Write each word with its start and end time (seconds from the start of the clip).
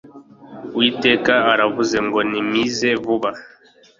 uwiteka 0.73 1.33
iaravuze 1.49 1.97
ngo 2.07 2.19
nimize 2.31 2.89
vuba 3.03 3.29